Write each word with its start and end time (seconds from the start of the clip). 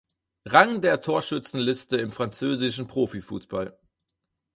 Rang 0.47 0.81
der 0.81 1.01
Torschützenliste 1.01 1.95
im 1.97 2.11
französischen 2.11 2.87
Profifußball. 2.87 3.77